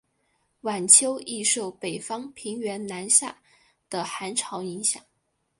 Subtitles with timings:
[0.61, 3.37] 晚秋易受北方平原南下
[3.87, 5.03] 的寒潮影响。